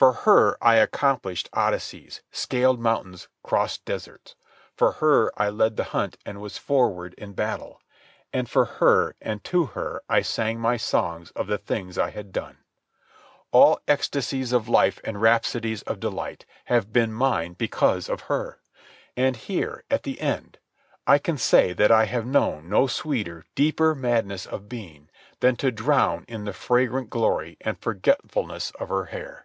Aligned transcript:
For 0.00 0.14
her 0.14 0.56
I 0.64 0.76
accomplished 0.76 1.50
Odysseys, 1.54 2.22
scaled 2.30 2.80
mountains, 2.80 3.28
crossed 3.42 3.84
deserts; 3.84 4.34
for 4.74 4.92
her 4.92 5.30
I 5.36 5.50
led 5.50 5.76
the 5.76 5.84
hunt 5.92 6.16
and 6.24 6.40
was 6.40 6.56
forward 6.56 7.12
in 7.18 7.34
battle; 7.34 7.82
and 8.32 8.48
for 8.48 8.64
her 8.64 9.14
and 9.20 9.44
to 9.44 9.66
her 9.66 10.02
I 10.08 10.22
sang 10.22 10.58
my 10.58 10.78
songs 10.78 11.32
of 11.32 11.48
the 11.48 11.58
things 11.58 11.98
I 11.98 12.08
had 12.12 12.32
done. 12.32 12.56
All 13.52 13.82
ecstasies 13.86 14.54
of 14.54 14.70
life 14.70 15.00
and 15.04 15.20
rhapsodies 15.20 15.82
of 15.82 16.00
delight 16.00 16.46
have 16.64 16.94
been 16.94 17.12
mine 17.12 17.52
because 17.52 18.08
of 18.08 18.22
her. 18.22 18.58
And 19.18 19.36
here, 19.36 19.84
at 19.90 20.04
the 20.04 20.18
end, 20.18 20.58
I 21.06 21.18
can 21.18 21.36
say 21.36 21.74
that 21.74 21.92
I 21.92 22.06
have 22.06 22.24
known 22.24 22.70
no 22.70 22.86
sweeter, 22.86 23.44
deeper 23.54 23.94
madness 23.94 24.46
of 24.46 24.66
being 24.66 25.10
than 25.40 25.56
to 25.56 25.70
drown 25.70 26.24
in 26.26 26.44
the 26.46 26.54
fragrant 26.54 27.10
glory 27.10 27.58
and 27.60 27.78
forgetfulness 27.78 28.70
of 28.80 28.88
her 28.88 29.04
hair. 29.04 29.44